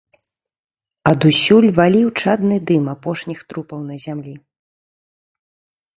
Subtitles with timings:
[1.11, 4.35] Адусюль валіў чадны дым апошніх трупаў на зямлі.